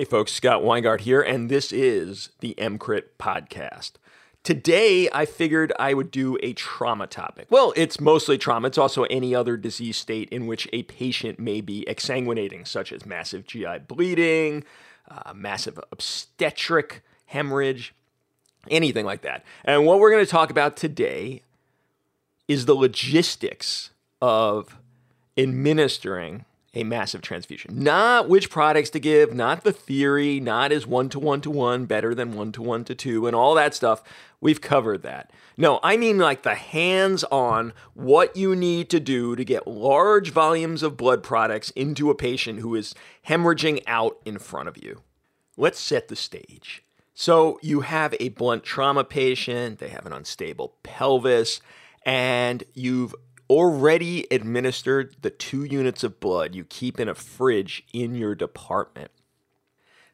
[0.00, 3.96] Hey folks, Scott Weingart here, and this is the EMCrit podcast.
[4.42, 7.48] Today, I figured I would do a trauma topic.
[7.50, 8.68] Well, it's mostly trauma.
[8.68, 13.04] It's also any other disease state in which a patient may be exsanguinating, such as
[13.04, 14.64] massive GI bleeding,
[15.10, 17.94] uh, massive obstetric hemorrhage,
[18.70, 19.44] anything like that.
[19.66, 21.42] And what we're going to talk about today
[22.48, 23.90] is the logistics
[24.22, 24.78] of
[25.36, 27.82] administering a massive transfusion.
[27.82, 31.86] Not which products to give, not the theory, not is one to one to one
[31.86, 34.02] better than one to one to two, and all that stuff.
[34.40, 35.32] We've covered that.
[35.56, 40.30] No, I mean like the hands on what you need to do to get large
[40.30, 42.94] volumes of blood products into a patient who is
[43.26, 45.02] hemorrhaging out in front of you.
[45.56, 46.82] Let's set the stage.
[47.12, 51.60] So, you have a blunt trauma patient, they have an unstable pelvis,
[52.06, 53.14] and you've
[53.50, 59.10] already administered the two units of blood you keep in a fridge in your department.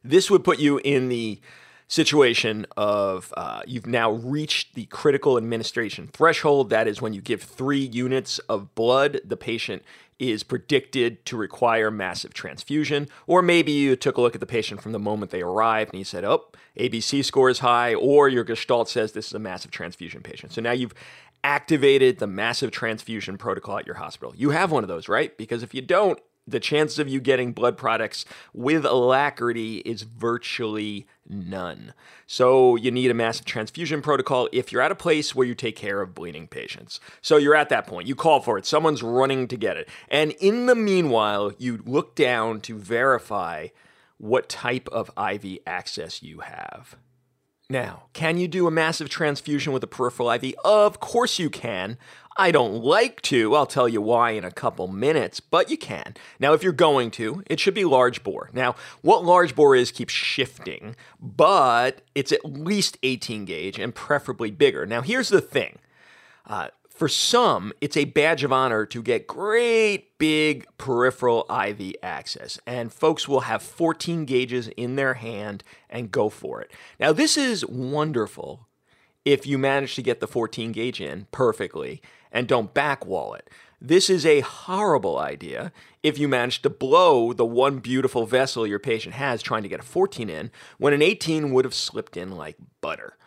[0.02, 1.40] This would put you in the
[1.86, 6.70] situation of uh, you've now reached the critical administration threshold.
[6.70, 9.82] That is when you give three units of blood, the patient
[10.18, 13.06] is predicted to require massive transfusion.
[13.26, 15.98] Or maybe you took a look at the patient from the moment they arrived and
[15.98, 16.46] you said, oh,
[16.78, 20.52] ABC score is high, or your gestalt says this is a massive transfusion patient.
[20.52, 20.94] So now you've
[21.46, 24.34] activated the massive transfusion protocol at your hospital.
[24.36, 25.38] You have one of those, right?
[25.38, 31.06] Because if you don't, the chances of you getting blood products with alacrity is virtually
[31.28, 31.94] none.
[32.26, 35.76] So you need a massive transfusion protocol if you're at a place where you take
[35.76, 36.98] care of bleeding patients.
[37.22, 38.08] So you're at that point.
[38.08, 38.66] You call for it.
[38.66, 39.88] Someone's running to get it.
[40.08, 43.68] And in the meanwhile, you look down to verify
[44.18, 46.96] what type of IV access you have.
[47.68, 50.54] Now, can you do a massive transfusion with a peripheral IV?
[50.64, 51.98] Of course you can.
[52.38, 53.56] I don't like to.
[53.56, 56.14] I'll tell you why in a couple minutes, but you can.
[56.38, 58.50] Now, if you're going to, it should be large bore.
[58.52, 64.50] Now, what large bore is keeps shifting, but it's at least 18 gauge and preferably
[64.50, 64.86] bigger.
[64.86, 65.78] Now, here's the thing
[66.46, 72.58] uh, for some, it's a badge of honor to get great big peripheral IV access,
[72.66, 76.70] and folks will have 14 gauges in their hand and go for it.
[76.98, 78.66] Now, this is wonderful
[79.26, 82.00] if you manage to get the 14 gauge in perfectly
[82.32, 83.50] and don't backwall it.
[83.78, 88.78] This is a horrible idea if you manage to blow the one beautiful vessel your
[88.78, 92.30] patient has trying to get a 14 in when an 18 would have slipped in
[92.30, 93.18] like butter.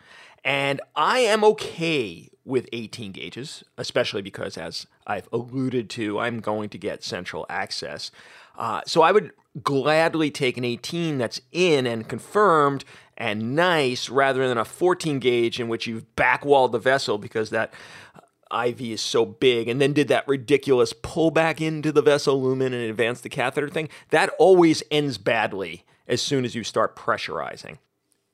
[0.44, 6.70] And I am okay with 18 gauges, especially because, as I've alluded to, I'm going
[6.70, 8.12] to get central access.
[8.58, 9.32] Uh, so I would
[9.64, 12.84] gladly take an 18 that's in and confirmed
[13.18, 17.74] and nice rather than a 14 gauge in which you've backwalled the vessel because that
[18.52, 22.74] IV is so big and then did that ridiculous pull back into the vessel lumen
[22.74, 23.90] and advance the catheter thing.
[24.10, 27.78] That always ends badly as soon as you start pressurizing.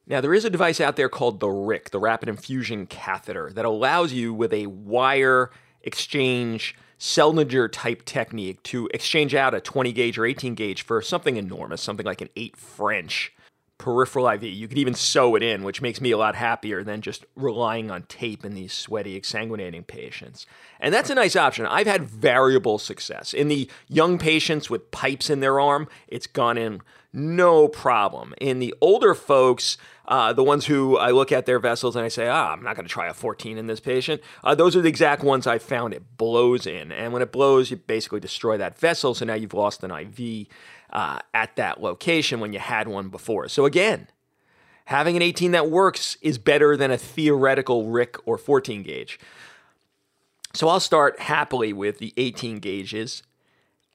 [0.07, 3.65] Now, there is a device out there called the RIC, the Rapid Infusion Catheter, that
[3.65, 5.49] allows you with a wire
[5.81, 11.37] exchange Seldinger type technique to exchange out a 20 gauge or 18 gauge for something
[11.37, 13.33] enormous, something like an 8 French
[13.77, 14.43] peripheral IV.
[14.43, 17.91] You could even sew it in, which makes me a lot happier than just relying
[17.91, 20.45] on tape in these sweaty, exsanguinating patients.
[20.79, 21.65] And that's a nice option.
[21.65, 23.33] I've had variable success.
[23.33, 26.81] In the young patients with pipes in their arm, it's gone in
[27.15, 28.33] no problem.
[28.41, 29.77] In the older folks,
[30.07, 32.75] uh, the ones who I look at their vessels and I say, ah, I'm not
[32.75, 34.21] going to try a 14 in this patient.
[34.43, 36.91] Uh, those are the exact ones I found it blows in.
[36.91, 39.13] And when it blows, you basically destroy that vessel.
[39.13, 40.47] So now you've lost an IV
[40.91, 43.47] uh, at that location when you had one before.
[43.47, 44.07] So again,
[44.85, 49.19] having an 18 that works is better than a theoretical RIC or 14 gauge.
[50.53, 53.23] So I'll start happily with the 18 gauges.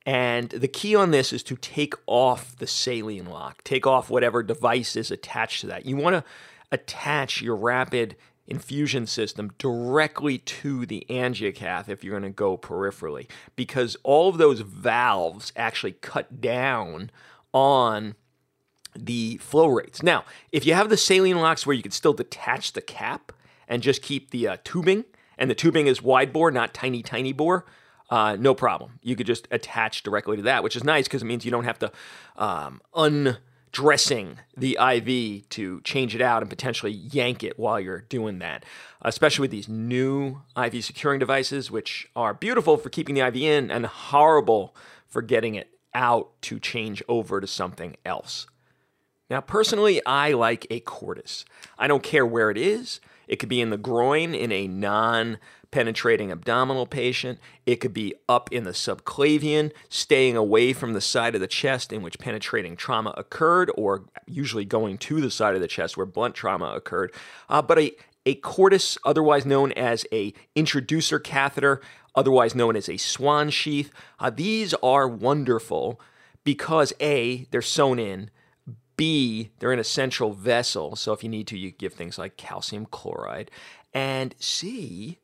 [0.07, 4.43] And the key on this is to take off the saline lock, take off whatever
[4.43, 5.85] device is attached to that.
[5.87, 6.25] You want to
[6.73, 8.17] attach your rapid
[8.47, 14.39] infusion system directly to the angiocath if you're going to go peripherally because all of
[14.39, 17.11] those valves actually cut down
[17.53, 18.17] on
[18.99, 20.03] the flow rates.
[20.03, 23.33] Now, if you have the saline locks where you can still detach the cap
[23.69, 25.05] and just keep the uh, tubing,
[25.39, 27.65] and the tubing is wide bore, not tiny, tiny bore,
[28.11, 28.99] uh, no problem.
[29.03, 31.65] You could just attach directly to that, which is nice because it means you don't
[31.65, 31.93] have to
[32.37, 33.39] um, un
[33.73, 38.65] dressing the IV to change it out and potentially yank it while you're doing that,
[39.03, 43.71] especially with these new IV securing devices, which are beautiful for keeping the IV in
[43.71, 44.75] and horrible
[45.07, 48.47] for getting it out to change over to something else.
[49.29, 51.45] Now, personally, I like a Cordis.
[51.79, 53.01] I don't care where it is.
[53.29, 55.39] It could be in the groin in a non
[55.71, 57.39] penetrating abdominal patient.
[57.65, 61.93] It could be up in the subclavian, staying away from the side of the chest
[61.93, 66.07] in which penetrating trauma occurred, or usually going to the side of the chest where
[66.07, 67.13] blunt trauma occurred.
[67.49, 67.93] Uh, but a,
[68.27, 71.81] a cordis, otherwise known as a introducer catheter,
[72.15, 76.01] otherwise known as a swan sheath, uh, these are wonderful
[76.45, 78.31] because A, they're sewn in.
[78.97, 80.95] B, they're in a central vessel.
[80.95, 83.51] So if you need to, you give things like calcium chloride.
[83.95, 85.20] And C,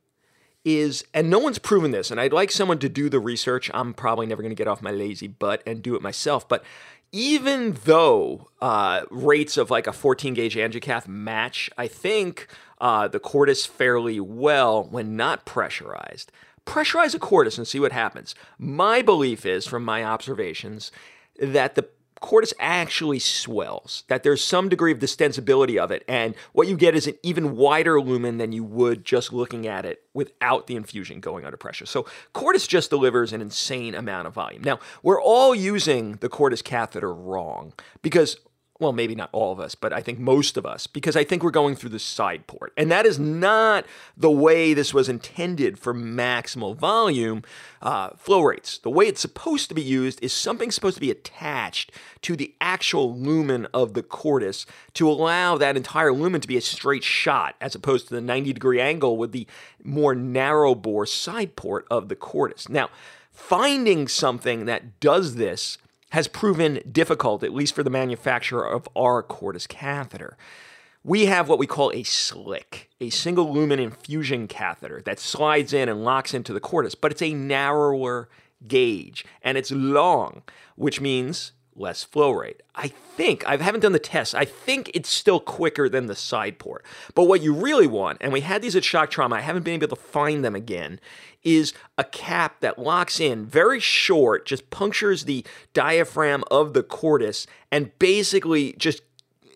[0.66, 3.70] is, and no one's proven this, and I'd like someone to do the research.
[3.72, 6.48] I'm probably never going to get off my lazy butt and do it myself.
[6.48, 6.64] But
[7.12, 12.48] even though uh, rates of like a 14 gauge angiocath match, I think
[12.80, 16.32] uh, the cordis fairly well when not pressurized.
[16.66, 18.34] Pressurize a cordis and see what happens.
[18.58, 20.90] My belief is, from my observations,
[21.38, 21.88] that the
[22.26, 26.96] cordis actually swells, that there's some degree of distensibility of it, and what you get
[26.96, 31.20] is an even wider lumen than you would just looking at it without the infusion
[31.20, 31.86] going under pressure.
[31.86, 34.62] So cordis just delivers an insane amount of volume.
[34.64, 38.38] Now, we're all using the cordis catheter wrong because
[38.78, 41.42] well, maybe not all of us, but I think most of us, because I think
[41.42, 42.72] we're going through the side port.
[42.76, 43.86] And that is not
[44.16, 47.42] the way this was intended for maximal volume
[47.80, 48.78] uh, flow rates.
[48.78, 51.90] The way it's supposed to be used is something supposed to be attached
[52.22, 56.62] to the actual lumen of the cordis to allow that entire lumen to be a
[56.62, 59.46] straight shot, as opposed to the 90 degree angle with the
[59.82, 62.68] more narrow bore side port of the cordis.
[62.68, 62.90] Now,
[63.32, 65.78] finding something that does this
[66.16, 70.38] has proven difficult, at least for the manufacturer of our cordis catheter.
[71.04, 75.90] We have what we call a slick, a single lumen infusion catheter that slides in
[75.90, 78.30] and locks into the cordis, but it's a narrower
[78.66, 80.42] gauge and it's long,
[80.74, 82.62] which means less flow rate.
[82.74, 86.58] I think, I haven't done the test, I think it's still quicker than the side
[86.58, 86.82] port.
[87.14, 89.74] But what you really want, and we had these at Shock Trauma, I haven't been
[89.74, 90.98] able to find them again,
[91.46, 97.46] is a cap that locks in very short, just punctures the diaphragm of the cordis,
[97.70, 99.02] and basically just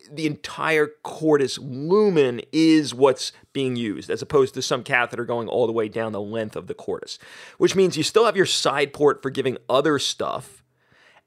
[0.09, 5.67] the entire cordis lumen is what's being used, as opposed to some catheter going all
[5.67, 7.19] the way down the length of the cordis,
[7.57, 10.63] which means you still have your side port for giving other stuff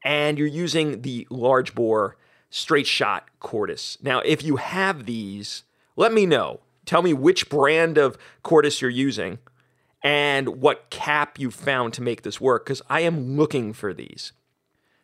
[0.02, 2.16] and you're using the large bore
[2.48, 3.98] straight shot cordis.
[4.02, 5.64] Now, if you have these,
[5.96, 6.60] let me know.
[6.86, 9.38] Tell me which brand of cordis you're using
[10.04, 14.32] and what cap you found to make this work because I am looking for these.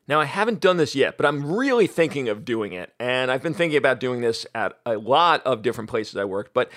[0.06, 2.92] Now, I haven't done this yet, but I'm really thinking of doing it.
[3.00, 6.52] And I've been thinking about doing this at a lot of different places I worked.
[6.52, 6.70] But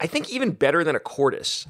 [0.00, 1.66] I think even better than a cordis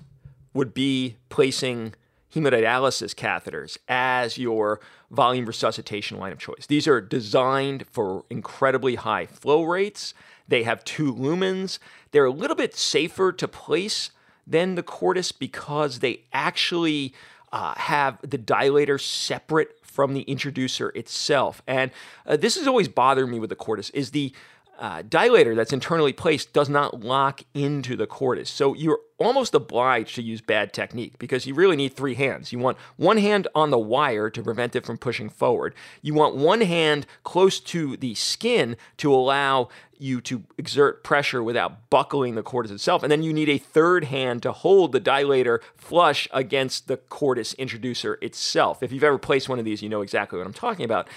[0.55, 1.95] would be placing
[2.35, 4.81] hemodialysis catheters as your
[5.11, 6.67] volume resuscitation line of choice.
[6.67, 10.15] These are designed for incredibly high flow rates.
[10.47, 11.79] They have two lumens.
[12.13, 14.11] They're a little bit safer to place
[14.49, 17.15] than the cordis because they actually
[17.53, 21.63] uh, have the dilator separate from the introducer itself.
[21.67, 21.91] And
[22.27, 24.33] uh, this has always bothered me with the cordis is the
[24.79, 28.49] uh, dilator that's internally placed does not lock into the cordis.
[28.49, 32.53] So you're almost obliged to use bad technique because you really need three hands.
[32.53, 35.75] You want one hand on the wire to prevent it from pushing forward.
[36.01, 41.91] You want one hand close to the skin to allow you to exert pressure without
[41.91, 43.03] buckling the cordis itself.
[43.03, 47.53] And then you need a third hand to hold the dilator flush against the cordis
[47.55, 48.81] introducer itself.
[48.83, 51.09] If you've ever placed one of these, you know exactly what I'm talking about.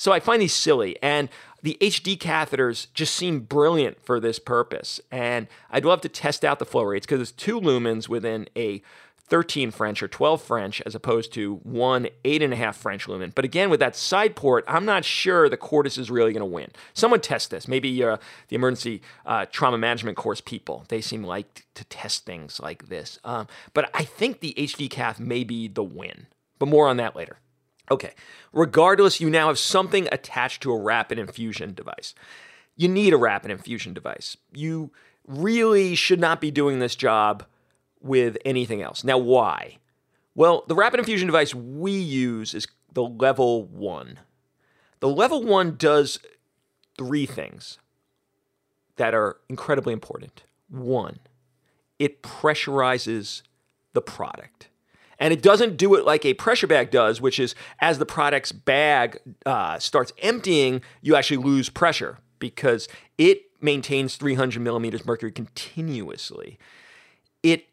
[0.00, 0.96] So I find these silly.
[1.02, 1.28] And
[1.62, 4.98] the HD catheters just seem brilliant for this purpose.
[5.10, 8.80] And I'd love to test out the flow rates because it's two lumens within a
[9.18, 13.30] 13 French or 12 French as opposed to one 8.5 French lumen.
[13.34, 16.46] But again, with that side port, I'm not sure the Cordis is really going to
[16.46, 16.70] win.
[16.94, 17.68] Someone test this.
[17.68, 18.16] Maybe uh,
[18.48, 20.86] the emergency uh, trauma management course people.
[20.88, 23.18] They seem like to test things like this.
[23.22, 26.26] Um, but I think the HD cath may be the win.
[26.58, 27.36] But more on that later.
[27.90, 28.14] Okay,
[28.52, 32.14] regardless, you now have something attached to a rapid infusion device.
[32.76, 34.36] You need a rapid infusion device.
[34.52, 34.90] You
[35.26, 37.44] really should not be doing this job
[38.00, 39.04] with anything else.
[39.04, 39.78] Now, why?
[40.34, 44.20] Well, the rapid infusion device we use is the level one.
[45.00, 46.18] The level one does
[46.96, 47.78] three things
[48.96, 50.42] that are incredibly important.
[50.68, 51.20] One,
[51.98, 53.42] it pressurizes
[53.92, 54.69] the product.
[55.20, 58.52] And it doesn't do it like a pressure bag does, which is as the product's
[58.52, 66.58] bag uh, starts emptying, you actually lose pressure because it maintains 300 millimeters mercury continuously.
[67.42, 67.66] It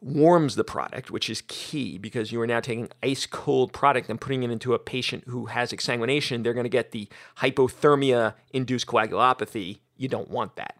[0.00, 4.20] warms the product, which is key because you are now taking ice cold product and
[4.20, 6.42] putting it into a patient who has exsanguination.
[6.42, 9.78] They're going to get the hypothermia induced coagulopathy.
[9.96, 10.76] You don't want that.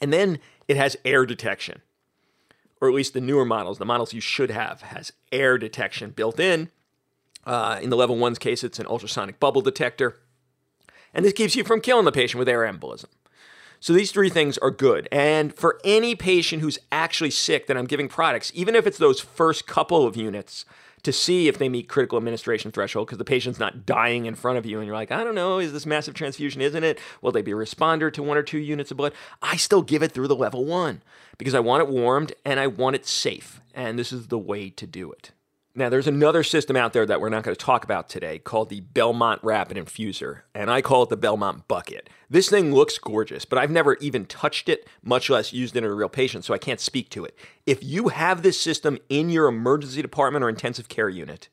[0.00, 1.82] And then it has air detection
[2.84, 6.38] or at least the newer models, the models you should have, has air detection built
[6.38, 6.70] in.
[7.46, 10.16] Uh, in the level one's case, it's an ultrasonic bubble detector.
[11.14, 13.06] And this keeps you from killing the patient with air embolism.
[13.80, 15.08] So these three things are good.
[15.10, 19.20] And for any patient who's actually sick that I'm giving products, even if it's those
[19.20, 20.66] first couple of units,
[21.04, 24.58] to see if they meet critical administration threshold because the patient's not dying in front
[24.58, 26.98] of you and you're like, I don't know, is this massive transfusion, isn't it?
[27.22, 29.12] Will they be a responder to one or two units of blood?
[29.42, 31.02] I still give it through the level one
[31.38, 33.60] because I want it warmed and I want it safe.
[33.74, 35.32] And this is the way to do it.
[35.76, 38.68] Now, there's another system out there that we're not going to talk about today called
[38.68, 42.08] the Belmont Rapid Infuser, and I call it the Belmont Bucket.
[42.30, 45.90] This thing looks gorgeous, but I've never even touched it, much less used it in
[45.90, 47.36] a real patient, so I can't speak to it.
[47.66, 51.48] If you have this system in your emergency department or intensive care unit,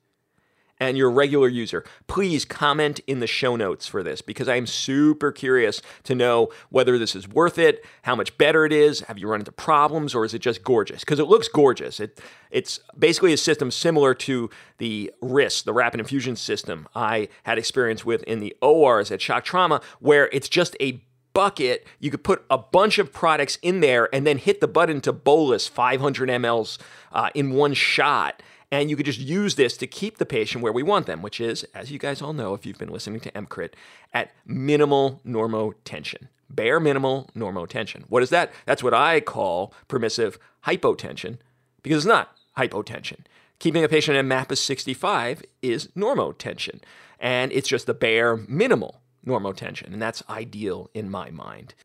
[0.81, 4.55] and you're a regular user, please comment in the show notes for this because I
[4.55, 9.01] am super curious to know whether this is worth it, how much better it is,
[9.01, 11.01] have you run into problems, or is it just gorgeous?
[11.01, 11.99] Because it looks gorgeous.
[11.99, 12.19] It,
[12.49, 18.03] it's basically a system similar to the RIS, the rapid infusion system I had experience
[18.03, 22.43] with in the ORs at Shock Trauma, where it's just a bucket, you could put
[22.49, 26.79] a bunch of products in there and then hit the button to bolus 500 mLs
[27.11, 28.41] uh, in one shot.
[28.71, 31.41] And you could just use this to keep the patient where we want them, which
[31.41, 33.73] is, as you guys all know if you've been listening to EMCrit,
[34.13, 36.29] at minimal normotension.
[36.49, 38.05] Bare minimal normotension.
[38.07, 38.51] What is that?
[38.65, 41.37] That's what I call permissive hypotension
[41.83, 43.19] because it's not hypotension.
[43.59, 46.81] Keeping a patient at MAPA 65 is normotension,
[47.19, 51.75] and it's just the bare minimal normotension, and that's ideal in my mind.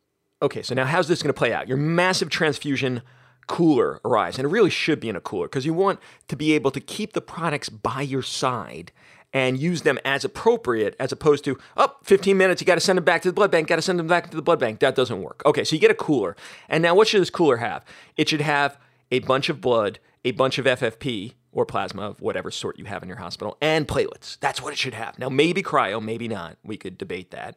[0.41, 1.69] Okay, so now how's this going to play out?
[1.69, 3.03] Your massive transfusion
[3.47, 6.53] cooler arrives, and it really should be in a cooler because you want to be
[6.53, 8.93] able to keep the products by your side
[9.33, 12.97] and use them as appropriate as opposed to, oh, 15 minutes, you got to send
[12.97, 14.81] them back to the blood bank, got to send them back to the blood bank.
[14.81, 15.43] That doesn't work.
[15.45, 16.37] Okay, so you get a cooler.
[16.69, 17.85] And now what should this cooler have?
[18.17, 18.79] It should have
[19.11, 23.03] a bunch of blood, a bunch of FFP or plasma of whatever sort you have
[23.03, 24.39] in your hospital, and platelets.
[24.41, 25.19] That's what it should have.
[25.19, 26.59] Now, maybe cryo, maybe not.
[26.63, 27.57] We could debate that.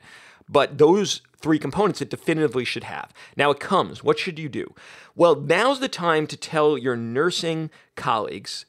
[0.50, 3.14] But those three components it definitively should have.
[3.38, 4.04] Now it comes.
[4.04, 4.74] What should you do?
[5.16, 8.66] Well, now's the time to tell your nursing colleagues,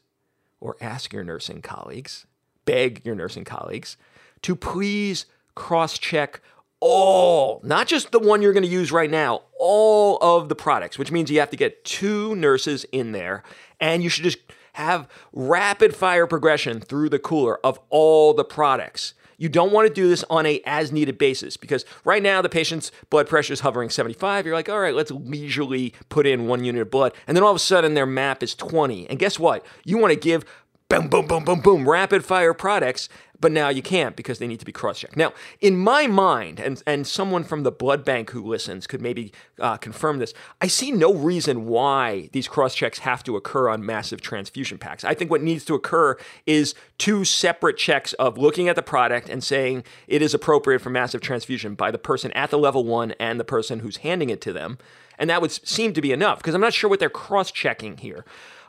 [0.59, 2.27] or ask your nursing colleagues,
[2.65, 3.97] beg your nursing colleagues,
[4.43, 6.41] to please cross check
[6.79, 10.97] all, not just the one you're going to use right now, all of the products,
[10.97, 13.43] which means you have to get two nurses in there
[13.79, 14.39] and you should just
[14.73, 19.13] have rapid fire progression through the cooler of all the products.
[19.41, 22.47] You don't want to do this on a as needed basis because right now the
[22.47, 24.45] patient's blood pressure is hovering 75.
[24.45, 27.13] You're like, all right, let's leisurely put in one unit of blood.
[27.25, 29.09] And then all of a sudden their map is 20.
[29.09, 29.65] And guess what?
[29.83, 30.45] You want to give
[30.89, 33.09] boom, boom, boom, boom, boom, rapid fire products
[33.41, 35.17] but now you can't because they need to be cross-checked.
[35.17, 39.33] Now, in my mind, and and someone from the blood bank who listens could maybe
[39.59, 40.33] uh, confirm this.
[40.61, 45.03] I see no reason why these cross-checks have to occur on massive transfusion packs.
[45.03, 49.27] I think what needs to occur is two separate checks of looking at the product
[49.27, 53.13] and saying it is appropriate for massive transfusion by the person at the level one
[53.19, 54.77] and the person who's handing it to them,
[55.17, 58.23] and that would seem to be enough because I'm not sure what they're cross-checking here.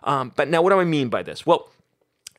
[0.04, 1.46] Um, but now, what do I mean by this?
[1.46, 1.70] Well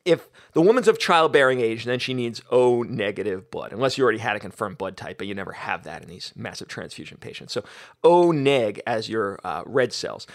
[0.06, 4.20] if the woman's of childbearing age, then she needs O negative blood, unless you already
[4.20, 7.54] had a confirmed blood type, but you never have that in these massive transfusion patients.
[7.54, 7.64] So
[8.04, 10.28] O neg as your uh, red cells.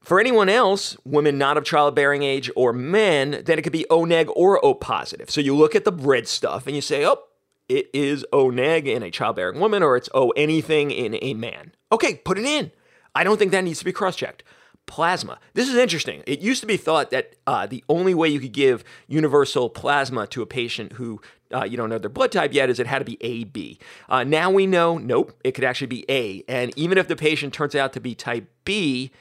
[0.00, 4.04] For anyone else, women not of childbearing age or men, then it could be O
[4.04, 5.30] neg or O positive.
[5.30, 7.22] So you look at the red stuff and you say, oh,
[7.68, 11.72] it is O neg in a childbearing woman or it's O anything in a man.
[11.90, 12.70] Okay, put it in.
[13.14, 14.42] I don't think that needs to be cross checked
[14.86, 15.38] plasma.
[15.54, 16.22] This is interesting.
[16.26, 20.26] It used to be thought that uh, the only way you could give universal plasma
[20.28, 21.20] to a patient who
[21.52, 23.78] uh, you don't know their blood type yet is it had to be AB.
[24.08, 26.42] Uh, now we know, nope, it could actually be A.
[26.48, 29.12] And even if the patient turns out to be type B,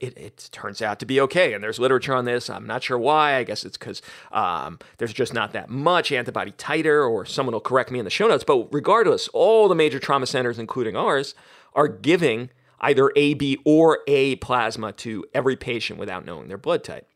[0.00, 1.54] it, it, turns out to be okay.
[1.54, 2.50] And there's literature on this.
[2.50, 3.36] I'm not sure why.
[3.36, 7.60] I guess it's because um, there's just not that much antibody titer, or someone will
[7.60, 8.44] correct me in the show notes.
[8.44, 11.34] But regardless, all the major trauma centers, including ours,
[11.74, 17.08] are giving either AB or A plasma to every patient without knowing their blood type.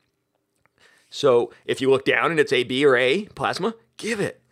[1.11, 4.43] So if you look down and it's AB or A plasma, give it.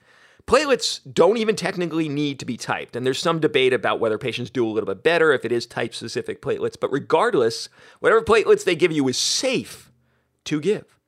[0.46, 4.48] Platelets don't even technically need to be typed, and there's some debate about whether patients
[4.48, 7.68] do a little bit better if it is type specific platelets, but regardless,
[8.00, 9.92] whatever platelets they give you is safe
[10.44, 10.98] to give.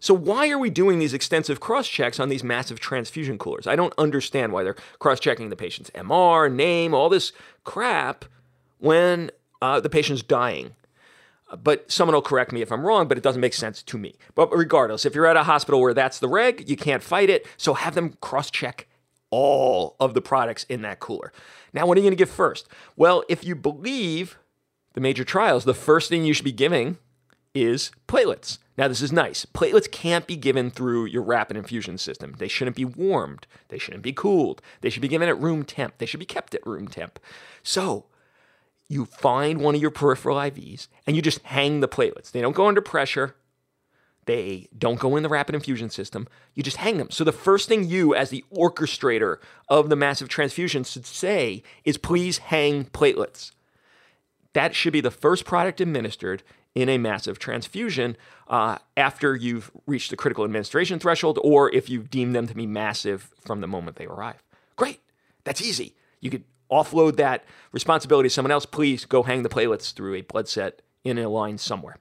[0.00, 3.66] So, why are we doing these extensive cross checks on these massive transfusion coolers?
[3.66, 7.32] I don't understand why they're cross checking the patient's MR, name, all this
[7.64, 8.26] crap
[8.78, 9.30] when
[9.62, 10.74] uh, the patient's dying.
[11.62, 14.14] But someone will correct me if I'm wrong, but it doesn't make sense to me.
[14.34, 17.46] But regardless, if you're at a hospital where that's the reg, you can't fight it.
[17.56, 18.88] So have them cross check
[19.30, 21.32] all of the products in that cooler.
[21.72, 22.68] Now, what are you going to give first?
[22.96, 24.38] Well, if you believe
[24.94, 26.98] the major trials, the first thing you should be giving
[27.52, 28.58] is platelets.
[28.76, 29.44] Now, this is nice.
[29.44, 32.34] Platelets can't be given through your rapid infusion system.
[32.38, 33.46] They shouldn't be warmed.
[33.68, 34.60] They shouldn't be cooled.
[34.80, 35.98] They should be given at room temp.
[35.98, 37.20] They should be kept at room temp.
[37.62, 38.06] So,
[38.88, 42.30] you find one of your peripheral IVs and you just hang the platelets.
[42.30, 43.34] They don't go under pressure.
[44.26, 46.28] They don't go in the rapid infusion system.
[46.54, 47.10] You just hang them.
[47.10, 49.38] So the first thing you, as the orchestrator
[49.68, 53.52] of the massive transfusion, should say is please hang platelets.
[54.54, 56.42] That should be the first product administered
[56.74, 58.16] in a massive transfusion
[58.48, 62.66] uh, after you've reached the critical administration threshold or if you deem them to be
[62.66, 64.42] massive from the moment they arrive.
[64.76, 65.00] Great.
[65.44, 65.94] That's easy.
[66.20, 68.66] You could offload that responsibility to someone else.
[68.66, 71.98] Please go hang the platelets through a blood set in a line somewhere.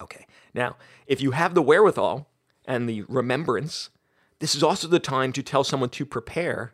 [0.00, 0.26] Okay.
[0.54, 2.28] Now, if you have the wherewithal
[2.66, 3.90] and the remembrance,
[4.38, 6.72] this is also the time to tell someone to prepare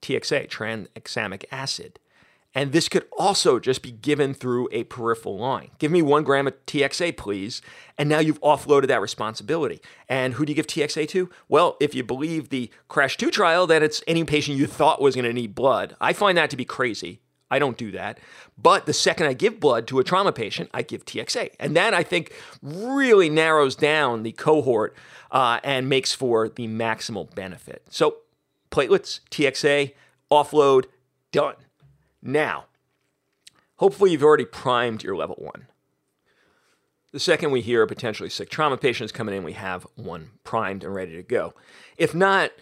[0.00, 1.98] TXA, tranexamic acid.
[2.54, 5.70] And this could also just be given through a peripheral line.
[5.78, 7.62] Give me one gram of TXA, please.
[7.96, 9.80] And now you've offloaded that responsibility.
[10.08, 11.30] And who do you give TXA to?
[11.48, 15.14] Well, if you believe the CRASH 2 trial, then it's any patient you thought was
[15.14, 15.96] going to need blood.
[16.00, 17.20] I find that to be crazy.
[17.50, 18.18] I don't do that.
[18.56, 21.50] But the second I give blood to a trauma patient, I give TXA.
[21.60, 22.32] And that I think
[22.62, 24.96] really narrows down the cohort
[25.30, 27.82] uh, and makes for the maximal benefit.
[27.90, 28.16] So,
[28.70, 29.92] platelets, TXA,
[30.30, 30.86] offload,
[31.30, 31.56] done.
[32.22, 32.66] Now,
[33.76, 35.66] hopefully you've already primed your level one.
[37.12, 40.30] The second we hear a potentially sick trauma patient is coming in, we have one
[40.44, 41.52] primed and ready to go.
[41.98, 42.52] If not,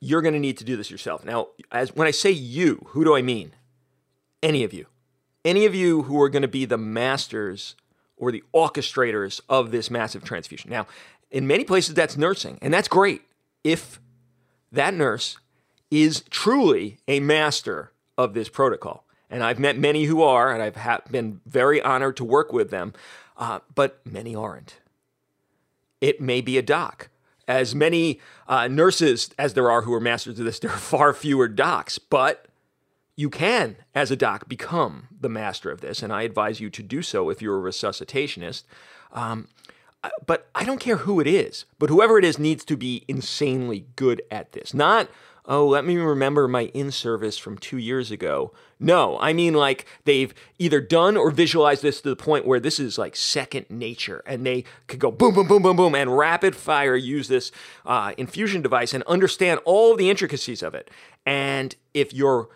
[0.00, 1.24] you're going to need to do this yourself.
[1.24, 3.52] Now, as when I say you, who do I mean?
[4.42, 4.86] any of you,
[5.44, 7.74] any of you who are going to be the masters
[8.16, 10.70] or the orchestrators of this massive transfusion.
[10.70, 10.86] Now,
[11.30, 13.22] in many places, that's nursing, and that's great
[13.64, 14.00] if
[14.72, 15.38] that nurse
[15.90, 19.04] is truly a master of this protocol.
[19.28, 22.70] And I've met many who are, and I've ha- been very honored to work with
[22.70, 22.94] them,
[23.36, 24.78] uh, but many aren't.
[26.00, 27.08] It may be a doc.
[27.48, 31.12] As many uh, nurses as there are who are masters of this, there are far
[31.12, 32.46] fewer docs, but
[33.16, 36.82] you can, as a doc, become the master of this, and I advise you to
[36.82, 38.64] do so if you're a resuscitationist.
[39.12, 39.48] Um,
[40.26, 43.86] but I don't care who it is, but whoever it is needs to be insanely
[43.96, 44.74] good at this.
[44.74, 45.08] Not,
[45.46, 48.52] oh, let me remember my in service from two years ago.
[48.78, 52.78] No, I mean like they've either done or visualized this to the point where this
[52.78, 56.54] is like second nature and they could go boom, boom, boom, boom, boom, and rapid
[56.54, 57.52] fire use this
[57.84, 60.90] uh, infusion device and understand all the intricacies of it.
[61.24, 62.48] And if you're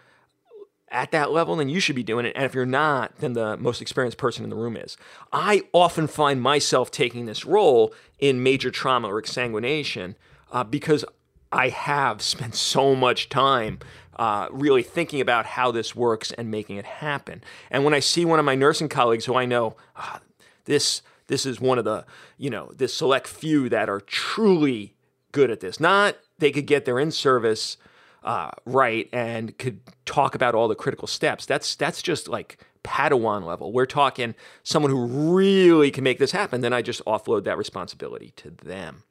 [0.91, 2.33] at that level, then you should be doing it.
[2.35, 4.97] And if you're not, then the most experienced person in the room is.
[5.33, 10.17] I often find myself taking this role in major trauma or exsanguination
[10.51, 11.05] uh, because
[11.53, 13.81] I have spent so much time
[14.17, 17.43] uh, really thinking about how this works and making it happen.
[17.71, 20.21] And when I see one of my nursing colleagues who I know, ah,
[20.67, 22.05] this this is one of the
[22.37, 24.95] you know this select few that are truly
[25.33, 25.81] good at this.
[25.81, 27.77] Not they could get their in service
[28.23, 31.47] uh, right and could talk about all the critical steps.
[31.47, 33.73] That's that's just like Padawan level.
[33.73, 36.61] We're talking someone who really can make this happen.
[36.61, 39.05] Then I just offload that responsibility to them.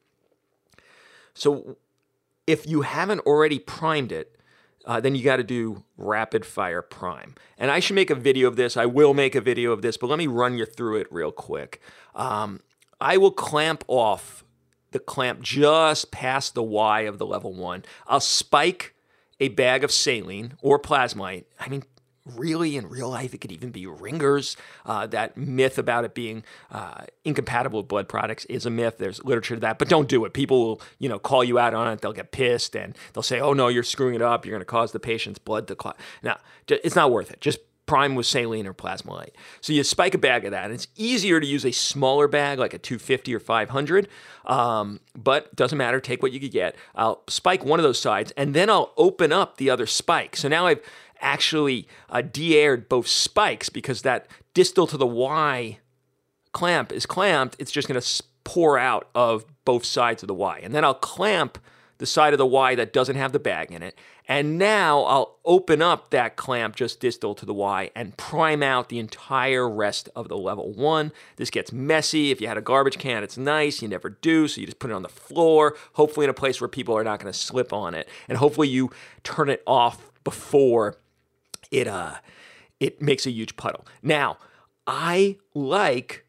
[1.33, 1.77] So
[2.49, 4.35] if you haven't already primed it,
[4.83, 7.35] uh, then you got to do rapid fire prime.
[7.59, 8.75] And I should make a video of this.
[8.75, 11.31] I will make a video of this, but let me run you through it real
[11.31, 11.79] quick.
[12.15, 12.61] Um,
[12.99, 14.43] I will clamp off
[14.89, 17.85] the clamp just past the Y of the level one.
[18.07, 18.95] I'll spike
[19.39, 21.45] a bag of saline or PlasmaLyte.
[21.59, 21.83] I mean,
[22.35, 24.57] really, in real life, it could even be ringers.
[24.85, 28.97] Uh, that myth about it being uh, incompatible with blood products is a myth.
[28.97, 30.33] There's literature to that, but don't do it.
[30.33, 32.01] People will, you know, call you out on it.
[32.01, 34.45] They'll get pissed and they'll say, "Oh no, you're screwing it up.
[34.45, 36.37] You're going to cause the patient's blood to clot." Now,
[36.67, 37.41] it's not worth it.
[37.41, 39.31] Just prime with saline or PlasmaLyte.
[39.61, 40.65] So you spike a bag of that.
[40.65, 44.07] And it's easier to use a smaller bag like a 250 or 500,
[44.45, 45.99] um, but doesn't matter.
[45.99, 46.75] Take what you could get.
[46.93, 50.35] I'll spike one of those sides and then I'll open up the other spike.
[50.35, 50.81] So now I've
[51.21, 55.79] actually uh, de-aired both spikes because that distal to the Y
[56.51, 57.55] clamp is clamped.
[57.59, 60.59] It's just going to pour out of both sides of the Y.
[60.63, 61.59] And then I'll clamp
[61.99, 63.97] the side of the Y that doesn't have the bag in it.
[64.27, 68.89] And now I'll open up that clamp just distal to the Y and prime out
[68.89, 71.11] the entire rest of the level one.
[71.35, 72.31] This gets messy.
[72.31, 73.81] If you had a garbage can, it's nice.
[73.81, 74.47] You never do.
[74.47, 77.03] So you just put it on the floor, hopefully in a place where people are
[77.03, 78.07] not going to slip on it.
[78.27, 78.91] And hopefully you
[79.23, 80.97] turn it off before
[81.71, 82.15] it, uh,
[82.79, 83.85] it makes a huge puddle.
[84.01, 84.37] Now,
[84.87, 86.25] I like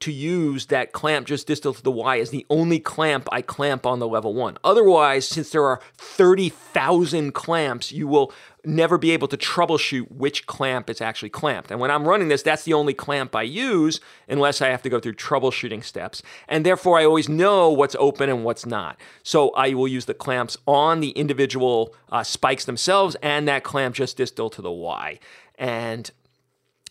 [0.00, 3.86] to use that clamp just distal to the Y as the only clamp I clamp
[3.86, 4.58] on the level one.
[4.62, 8.32] Otherwise, since there are 30,000 clamps, you will
[8.66, 11.70] never be able to troubleshoot which clamp is actually clamped.
[11.70, 14.88] And when I'm running this, that's the only clamp I use unless I have to
[14.88, 16.22] go through troubleshooting steps.
[16.48, 18.98] And therefore, I always know what's open and what's not.
[19.22, 23.94] So I will use the clamps on the individual uh, spikes themselves and that clamp
[23.94, 25.18] just distal to the Y.
[25.58, 26.10] And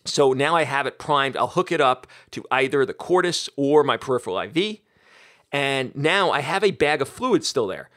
[0.04, 1.36] so now I have it primed.
[1.36, 4.78] I'll hook it up to either the Cordis or my peripheral IV.
[5.50, 7.88] And now I have a bag of fluid still there.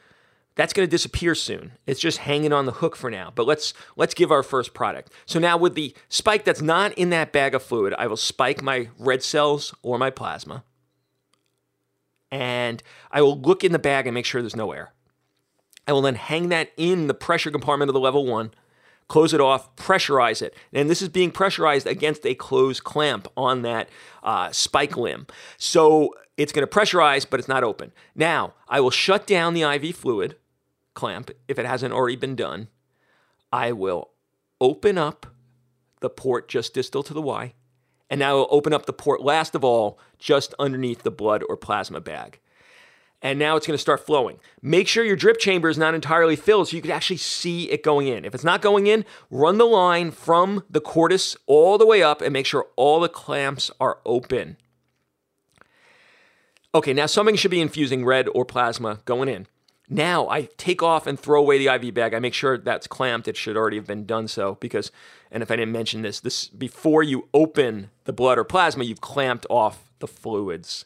[0.58, 1.70] That's going to disappear soon.
[1.86, 3.32] It's just hanging on the hook for now.
[3.32, 5.12] But let's let's give our first product.
[5.24, 8.60] So now with the spike that's not in that bag of fluid, I will spike
[8.60, 10.64] my red cells or my plasma.
[12.32, 14.92] And I will look in the bag and make sure there's no air.
[15.86, 18.50] I will then hang that in the pressure compartment of the level 1
[19.06, 20.54] close it off, pressurize it.
[20.72, 23.88] And this is being pressurized against a closed clamp on that
[24.22, 25.28] uh, spike limb.
[25.56, 27.92] So it's going to pressurize, but it's not open.
[28.14, 30.36] Now, I will shut down the IV fluid
[30.98, 32.68] clamp if it hasn't already been done.
[33.52, 34.10] I will
[34.60, 35.26] open up
[36.00, 37.54] the port just distal to the Y.
[38.10, 41.56] And now I'll open up the port last of all, just underneath the blood or
[41.56, 42.40] plasma bag
[43.20, 44.38] and now it's going to start flowing.
[44.62, 47.82] Make sure your drip chamber is not entirely filled so you can actually see it
[47.82, 48.24] going in.
[48.24, 52.22] If it's not going in, run the line from the Cordis all the way up
[52.22, 54.56] and make sure all the clamps are open.
[56.74, 59.46] Okay, now something should be infusing red or plasma going in.
[59.88, 62.14] Now I take off and throw away the IV bag.
[62.14, 63.28] I make sure that's clamped.
[63.28, 64.92] It should already have been done so because,
[65.30, 69.00] and if I didn't mention this, this before you open the blood or plasma, you've
[69.00, 70.84] clamped off the fluids.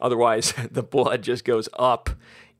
[0.00, 2.10] Otherwise, the blood just goes up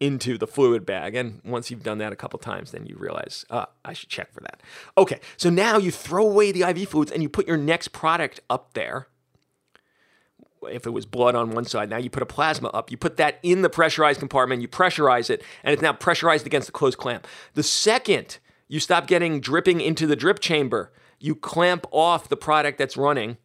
[0.00, 1.14] into the fluid bag.
[1.14, 4.32] And once you've done that a couple times, then you realize, uh, I should check
[4.32, 4.60] for that.
[4.98, 8.40] Okay, so now you throw away the IV fluids and you put your next product
[8.50, 9.06] up there.
[10.66, 12.90] If it was blood on one side, now you put a plasma up.
[12.90, 16.66] You put that in the pressurized compartment, you pressurize it, and it's now pressurized against
[16.66, 17.26] the closed clamp.
[17.54, 22.78] The second you stop getting dripping into the drip chamber, you clamp off the product
[22.78, 23.36] that's running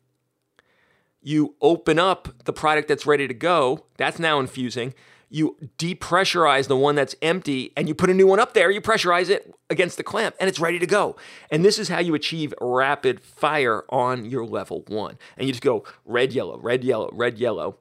[1.21, 4.93] you open up the product that's ready to go, that's now infusing.
[5.29, 8.81] You depressurize the one that's empty and you put a new one up there, you
[8.81, 11.15] pressurize it against the clamp and it's ready to go.
[11.51, 15.17] And this is how you achieve rapid fire on your level one.
[15.37, 17.77] And you just go red, yellow, red, yellow, red, yellow,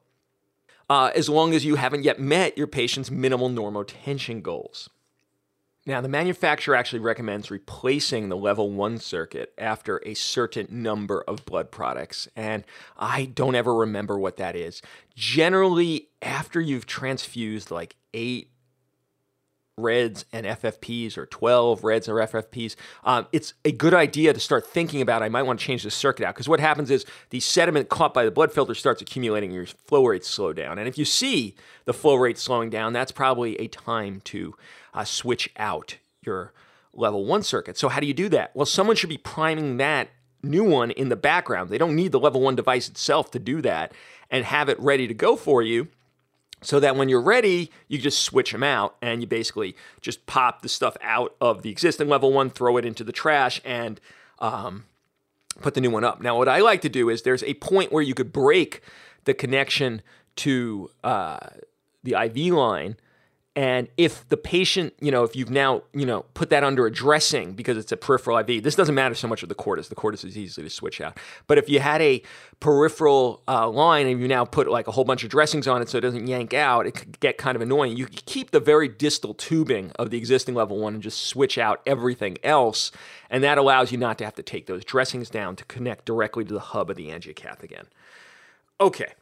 [0.89, 4.89] uh, as long as you haven't yet met your patient's minimal normotension goals.
[5.89, 11.43] Now, the manufacturer actually recommends replacing the level one circuit after a certain number of
[11.45, 12.63] blood products, and
[12.95, 14.83] I don't ever remember what that is.
[15.15, 18.51] Generally, after you've transfused like eight
[19.77, 24.67] reds and FFPs or 12 reds or FFPs, um, it's a good idea to start
[24.67, 27.39] thinking about I might want to change the circuit out because what happens is the
[27.39, 30.77] sediment caught by the blood filter starts accumulating, your flow rates slow down.
[30.77, 34.53] And if you see the flow rate slowing down, that's probably a time to
[34.99, 36.51] uh, switch out your
[36.93, 37.77] level one circuit.
[37.77, 38.53] So, how do you do that?
[38.53, 40.09] Well, someone should be priming that
[40.43, 41.69] new one in the background.
[41.69, 43.93] They don't need the level one device itself to do that
[44.29, 45.87] and have it ready to go for you
[46.61, 50.61] so that when you're ready, you just switch them out and you basically just pop
[50.61, 54.01] the stuff out of the existing level one, throw it into the trash, and
[54.39, 54.83] um,
[55.61, 56.21] put the new one up.
[56.21, 58.81] Now, what I like to do is there's a point where you could break
[59.23, 60.01] the connection
[60.37, 61.39] to uh,
[62.03, 62.97] the IV line
[63.59, 66.91] and if the patient, you know, if you've now, you know, put that under a
[66.91, 69.89] dressing because it's a peripheral IV, this doesn't matter so much with the Cordis.
[69.89, 71.19] The Cordis is easy to switch out.
[71.45, 72.21] But if you had a
[72.61, 75.89] peripheral uh, line and you now put like a whole bunch of dressings on it
[75.89, 77.97] so it doesn't yank out, it could get kind of annoying.
[77.97, 81.81] You keep the very distal tubing of the existing level one and just switch out
[81.85, 82.93] everything else.
[83.29, 86.45] And that allows you not to have to take those dressings down to connect directly
[86.45, 87.87] to the hub of the angiocath again.
[88.79, 89.15] Okay.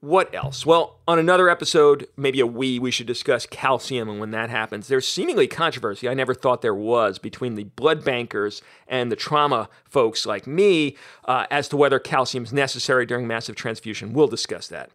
[0.00, 0.64] What else?
[0.64, 4.88] Well, on another episode, maybe a we, we should discuss calcium and when that happens.
[4.88, 9.68] There's seemingly controversy, I never thought there was, between the blood bankers and the trauma
[9.84, 14.14] folks like me uh, as to whether calcium is necessary during massive transfusion.
[14.14, 14.90] We'll discuss that.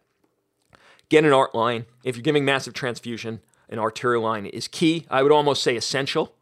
[1.08, 1.86] Get an art line.
[2.02, 5.06] If you're giving massive transfusion, an arterial line is key.
[5.08, 6.34] I would almost say essential.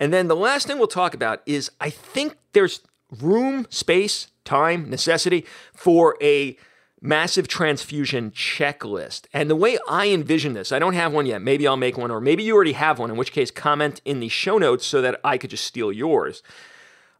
[0.00, 2.80] And then the last thing we'll talk about is I think there's
[3.20, 6.56] room, space, time, necessity for a
[7.04, 9.26] massive transfusion checklist.
[9.32, 11.42] And the way I envision this, I don't have one yet.
[11.42, 14.20] Maybe I'll make one, or maybe you already have one, in which case, comment in
[14.20, 16.42] the show notes so that I could just steal yours.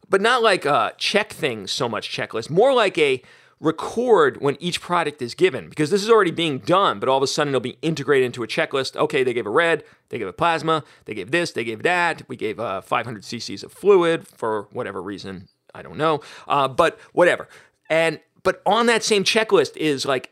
[0.09, 3.21] But not like a check things so much checklist, more like a
[3.59, 7.23] record when each product is given because this is already being done, but all of
[7.23, 8.95] a sudden it'll be integrated into a checklist.
[8.95, 12.27] Okay, they gave a red, they gave a plasma, they gave this, they gave that.
[12.27, 15.47] We gave uh, 500 cc's of fluid for whatever reason.
[15.75, 16.21] I don't know.
[16.47, 17.47] Uh, but whatever.
[17.87, 20.31] And but on that same checklist is like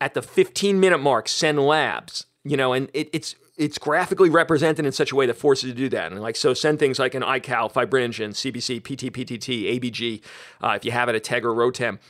[0.00, 4.84] at the 15 minute mark, send labs, you know, and it, it's it's graphically represented
[4.84, 6.10] in such a way that forces you to do that.
[6.10, 10.22] And like, so send things like an iCal, fibrinogen, CBC, PT, PTT, ABG,
[10.60, 12.00] uh, if you have it, a Tegra, Rotem.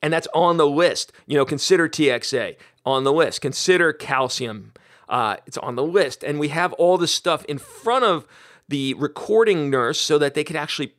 [0.00, 1.12] And that's on the list.
[1.26, 2.56] You know, consider TXA
[2.86, 3.42] on the list.
[3.42, 4.72] Consider calcium.
[5.06, 6.24] Uh, it's on the list.
[6.24, 8.26] And we have all this stuff in front of
[8.66, 10.94] the recording nurse so that they could actually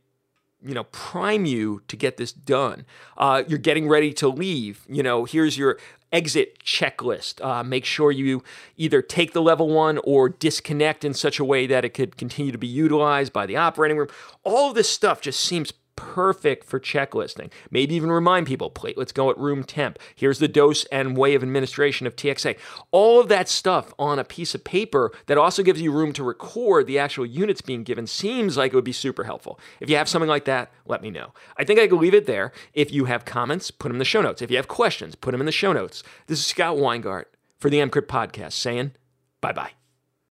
[0.63, 2.86] you know prime you to get this done
[3.17, 5.78] uh, you're getting ready to leave you know here's your
[6.12, 7.43] exit checklist.
[7.43, 8.43] Uh, make sure you
[8.78, 12.52] either take the level one or disconnect in such a way that it could continue
[12.52, 14.08] to be utilized by the operating room.
[14.43, 17.52] All of this stuff just seems perfect for checklisting.
[17.70, 20.00] Maybe even remind people platelets go at room temp.
[20.16, 22.58] Here's the dose and way of administration of TXA.
[22.92, 26.24] All of that stuff on a piece of paper that also gives you room to
[26.24, 29.60] record the actual units being given seems like it would be super helpful.
[29.82, 31.34] If you have something like that, let me know.
[31.58, 32.54] I think I could leave it there.
[32.74, 34.42] If you have comments, put them in the show notes.
[34.42, 36.04] If you have questions, put them in the show notes.
[36.28, 37.26] This is Scott Weingart
[37.60, 38.92] for the EMCrit podcast saying
[39.42, 39.72] bye bye.